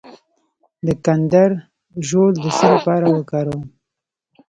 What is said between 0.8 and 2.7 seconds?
د کندر ژوول د څه